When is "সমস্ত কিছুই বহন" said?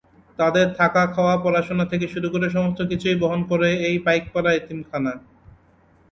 2.49-3.41